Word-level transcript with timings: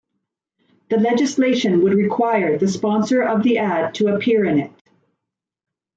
The 0.89 0.97
legislation 0.97 1.83
would 1.83 1.93
require 1.93 2.57
the 2.57 2.67
sponsor 2.67 3.21
of 3.21 3.43
the 3.43 3.59
ad 3.59 3.93
to 3.93 4.07
appear 4.15 4.43
in 4.45 4.57
it. 4.57 4.71